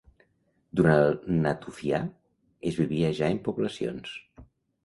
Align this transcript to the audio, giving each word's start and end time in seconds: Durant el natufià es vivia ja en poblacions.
Durant 0.79 0.95
el 1.09 1.37
natufià 1.43 1.99
es 2.71 2.81
vivia 2.81 3.15
ja 3.21 3.31
en 3.37 3.43
poblacions. 3.49 4.19